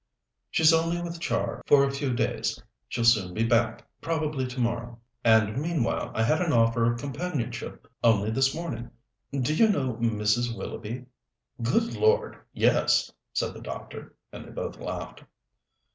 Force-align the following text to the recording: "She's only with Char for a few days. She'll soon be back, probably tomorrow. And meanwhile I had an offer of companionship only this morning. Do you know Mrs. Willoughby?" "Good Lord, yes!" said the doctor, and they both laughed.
"She's 0.49 0.73
only 0.73 0.99
with 0.99 1.19
Char 1.19 1.61
for 1.67 1.83
a 1.83 1.91
few 1.91 2.11
days. 2.15 2.59
She'll 2.89 3.03
soon 3.05 3.35
be 3.35 3.43
back, 3.43 3.87
probably 4.01 4.47
tomorrow. 4.47 4.97
And 5.23 5.55
meanwhile 5.61 6.11
I 6.15 6.23
had 6.23 6.41
an 6.41 6.51
offer 6.51 6.91
of 6.91 6.99
companionship 6.99 7.85
only 8.03 8.31
this 8.31 8.55
morning. 8.55 8.89
Do 9.31 9.53
you 9.53 9.69
know 9.69 9.93
Mrs. 9.97 10.57
Willoughby?" 10.57 11.05
"Good 11.61 11.93
Lord, 11.95 12.39
yes!" 12.51 13.11
said 13.31 13.53
the 13.53 13.61
doctor, 13.61 14.15
and 14.31 14.43
they 14.43 14.49
both 14.49 14.79
laughed. 14.79 15.23